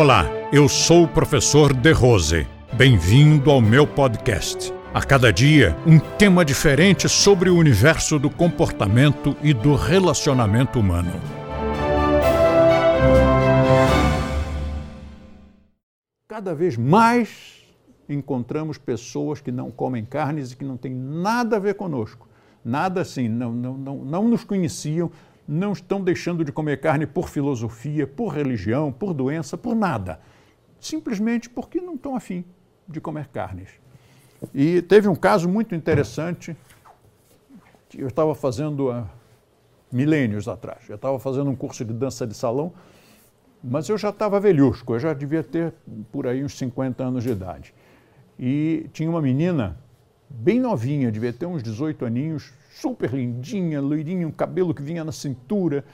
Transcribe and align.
Olá, 0.00 0.26
eu 0.52 0.68
sou 0.68 1.02
o 1.02 1.08
professor 1.08 1.74
De 1.74 1.90
Rose. 1.90 2.46
Bem-vindo 2.72 3.50
ao 3.50 3.60
meu 3.60 3.84
podcast. 3.84 4.72
A 4.94 5.02
cada 5.02 5.32
dia, 5.32 5.76
um 5.84 5.98
tema 5.98 6.44
diferente 6.44 7.08
sobre 7.08 7.50
o 7.50 7.56
universo 7.56 8.16
do 8.16 8.30
comportamento 8.30 9.36
e 9.42 9.52
do 9.52 9.74
relacionamento 9.74 10.78
humano. 10.78 11.10
Cada 16.28 16.54
vez 16.54 16.76
mais 16.76 17.64
encontramos 18.08 18.78
pessoas 18.78 19.40
que 19.40 19.50
não 19.50 19.68
comem 19.68 20.04
carnes 20.04 20.52
e 20.52 20.56
que 20.56 20.64
não 20.64 20.76
têm 20.76 20.94
nada 20.94 21.56
a 21.56 21.58
ver 21.58 21.74
conosco. 21.74 22.28
Nada 22.64 23.00
assim, 23.00 23.28
não, 23.28 23.50
não, 23.52 23.76
não, 23.76 23.96
não 24.04 24.28
nos 24.28 24.44
conheciam, 24.44 25.10
não 25.48 25.72
estão 25.72 26.02
deixando 26.02 26.44
de 26.44 26.52
comer 26.52 26.78
carne 26.78 27.06
por 27.06 27.30
filosofia, 27.30 28.06
por 28.06 28.28
religião, 28.28 28.92
por 28.92 29.14
doença, 29.14 29.56
por 29.56 29.74
nada. 29.74 30.20
Simplesmente 30.78 31.48
porque 31.48 31.80
não 31.80 31.94
estão 31.94 32.14
afim 32.14 32.44
de 32.86 33.00
comer 33.00 33.28
carnes. 33.28 33.70
E 34.54 34.82
teve 34.82 35.08
um 35.08 35.16
caso 35.16 35.48
muito 35.48 35.74
interessante. 35.74 36.54
Eu 37.96 38.08
estava 38.08 38.34
fazendo 38.34 38.90
há 38.90 39.08
milênios 39.90 40.46
atrás. 40.46 40.86
Eu 40.86 40.96
estava 40.96 41.18
fazendo 41.18 41.48
um 41.48 41.56
curso 41.56 41.82
de 41.82 41.94
dança 41.94 42.26
de 42.26 42.34
salão, 42.34 42.74
mas 43.64 43.88
eu 43.88 43.96
já 43.96 44.10
estava 44.10 44.38
velhusco, 44.38 44.94
eu 44.94 45.00
já 45.00 45.14
devia 45.14 45.42
ter 45.42 45.72
por 46.12 46.26
aí 46.26 46.44
uns 46.44 46.56
50 46.58 47.02
anos 47.02 47.24
de 47.24 47.30
idade. 47.30 47.74
E 48.38 48.88
tinha 48.92 49.08
uma 49.08 49.22
menina 49.22 49.78
bem 50.28 50.60
novinha, 50.60 51.10
devia 51.10 51.32
ter 51.32 51.46
uns 51.46 51.62
18 51.62 52.04
aninhos, 52.04 52.52
super 52.70 53.12
lindinha, 53.12 53.80
loirinha, 53.80 54.26
um 54.26 54.30
cabelo 54.30 54.74
que 54.74 54.82
vinha 54.82 55.04
na 55.04 55.12
cintura. 55.12 55.84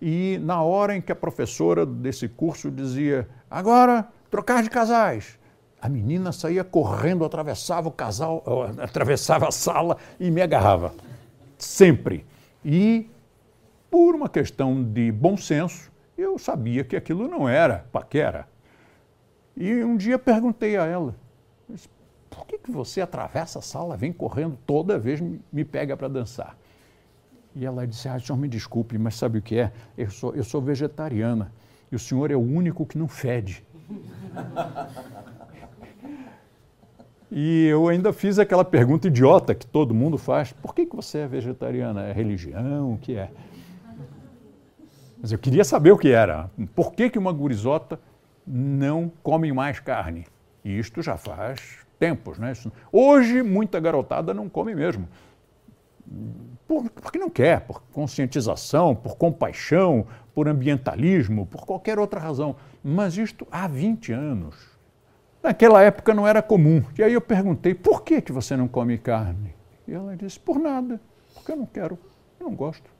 E 0.00 0.38
na 0.42 0.62
hora 0.62 0.96
em 0.96 1.00
que 1.00 1.12
a 1.12 1.16
professora 1.16 1.86
desse 1.86 2.28
curso 2.28 2.70
dizia: 2.70 3.28
agora 3.50 4.08
trocar 4.30 4.62
de 4.62 4.70
casais. 4.70 5.38
A 5.80 5.88
menina 5.88 6.32
saía 6.32 6.64
correndo, 6.64 7.24
atravessava 7.24 7.88
o 7.88 7.92
casal, 7.92 8.42
atravessava 8.78 9.48
a 9.48 9.52
sala 9.52 9.98
e 10.18 10.30
me 10.30 10.40
agarrava. 10.40 10.94
Sempre. 11.58 12.24
E, 12.64 13.08
por 13.90 14.14
uma 14.14 14.28
questão 14.28 14.82
de 14.82 15.12
bom 15.12 15.36
senso, 15.36 15.92
eu 16.16 16.38
sabia 16.38 16.84
que 16.84 16.96
aquilo 16.96 17.28
não 17.28 17.46
era 17.46 17.86
paquera. 17.92 18.48
E 19.56 19.84
um 19.84 19.96
dia 19.96 20.18
perguntei 20.18 20.76
a 20.76 20.84
ela: 20.84 21.14
por 22.34 22.46
que, 22.46 22.58
que 22.58 22.70
você 22.70 23.00
atravessa 23.00 23.58
a 23.58 23.62
sala, 23.62 23.96
vem 23.96 24.12
correndo 24.12 24.58
toda 24.66 24.98
vez 24.98 25.20
me 25.20 25.64
pega 25.64 25.96
para 25.96 26.08
dançar? 26.08 26.56
E 27.54 27.64
ela 27.64 27.86
disse, 27.86 28.08
ah, 28.08 28.18
senhor 28.18 28.36
me 28.36 28.48
desculpe, 28.48 28.98
mas 28.98 29.14
sabe 29.14 29.38
o 29.38 29.42
que 29.42 29.58
é? 29.58 29.72
Eu 29.96 30.10
sou, 30.10 30.34
eu 30.34 30.42
sou 30.42 30.60
vegetariana 30.60 31.52
e 31.90 31.96
o 31.96 31.98
senhor 31.98 32.30
é 32.30 32.36
o 32.36 32.40
único 32.40 32.84
que 32.84 32.98
não 32.98 33.08
fede. 33.08 33.64
E 37.36 37.66
eu 37.66 37.88
ainda 37.88 38.12
fiz 38.12 38.38
aquela 38.38 38.64
pergunta 38.64 39.08
idiota 39.08 39.56
que 39.56 39.66
todo 39.66 39.92
mundo 39.92 40.16
faz: 40.16 40.52
por 40.52 40.72
que, 40.72 40.86
que 40.86 40.94
você 40.94 41.18
é 41.18 41.26
vegetariana? 41.26 42.04
É 42.04 42.12
religião? 42.12 42.92
O 42.92 42.98
que 42.98 43.16
é? 43.16 43.28
Mas 45.20 45.32
eu 45.32 45.38
queria 45.38 45.64
saber 45.64 45.90
o 45.90 45.98
que 45.98 46.10
era. 46.10 46.48
Por 46.76 46.92
que, 46.92 47.10
que 47.10 47.18
uma 47.18 47.32
gurizota 47.32 47.98
não 48.46 49.10
come 49.20 49.52
mais 49.52 49.80
carne? 49.80 50.26
Isto 50.64 51.02
já 51.02 51.16
faz 51.16 51.83
tempos. 51.98 52.38
Né? 52.38 52.52
Hoje, 52.92 53.42
muita 53.42 53.80
garotada 53.80 54.32
não 54.34 54.48
come 54.48 54.74
mesmo. 54.74 55.08
Por, 56.66 56.88
porque 56.90 57.18
não 57.18 57.30
quer, 57.30 57.60
por 57.60 57.82
conscientização, 57.92 58.94
por 58.94 59.16
compaixão, 59.16 60.06
por 60.34 60.48
ambientalismo, 60.48 61.46
por 61.46 61.64
qualquer 61.66 61.98
outra 61.98 62.20
razão. 62.20 62.56
Mas 62.82 63.16
isto 63.16 63.46
há 63.50 63.66
20 63.66 64.12
anos. 64.12 64.74
Naquela 65.42 65.82
época 65.82 66.14
não 66.14 66.26
era 66.26 66.40
comum. 66.40 66.82
E 66.98 67.02
aí 67.02 67.12
eu 67.12 67.20
perguntei, 67.20 67.74
por 67.74 68.02
que, 68.02 68.22
que 68.22 68.32
você 68.32 68.56
não 68.56 68.66
come 68.66 68.96
carne? 68.96 69.54
E 69.86 69.92
ela 69.92 70.16
disse, 70.16 70.40
por 70.40 70.58
nada, 70.58 70.98
porque 71.34 71.52
eu 71.52 71.56
não 71.56 71.66
quero, 71.66 71.98
eu 72.40 72.48
não 72.48 72.54
gosto. 72.54 72.90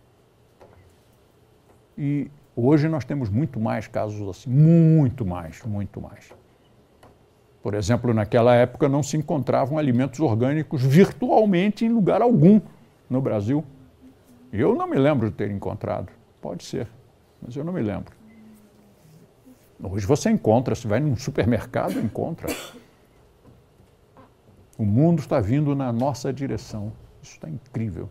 E 1.96 2.30
hoje 2.54 2.88
nós 2.88 3.04
temos 3.04 3.30
muito 3.30 3.58
mais 3.58 3.86
casos 3.86 4.28
assim, 4.28 4.50
muito 4.50 5.24
mais, 5.24 5.62
muito 5.62 6.00
mais. 6.00 6.32
Por 7.64 7.72
exemplo, 7.72 8.12
naquela 8.12 8.54
época 8.54 8.90
não 8.90 9.02
se 9.02 9.16
encontravam 9.16 9.78
alimentos 9.78 10.20
orgânicos 10.20 10.82
virtualmente 10.82 11.82
em 11.82 11.88
lugar 11.88 12.20
algum 12.20 12.60
no 13.08 13.22
Brasil. 13.22 13.64
Eu 14.52 14.74
não 14.74 14.86
me 14.86 14.98
lembro 14.98 15.30
de 15.30 15.36
ter 15.36 15.50
encontrado. 15.50 16.12
Pode 16.42 16.62
ser, 16.62 16.86
mas 17.40 17.56
eu 17.56 17.64
não 17.64 17.72
me 17.72 17.80
lembro. 17.80 18.14
Hoje 19.82 20.04
você 20.04 20.28
encontra, 20.28 20.74
se 20.74 20.86
vai 20.86 21.00
num 21.00 21.16
supermercado, 21.16 21.98
encontra. 21.98 22.54
O 24.76 24.84
mundo 24.84 25.20
está 25.20 25.40
vindo 25.40 25.74
na 25.74 25.90
nossa 25.90 26.30
direção. 26.34 26.92
Isso 27.22 27.32
está 27.32 27.48
incrível. 27.48 28.10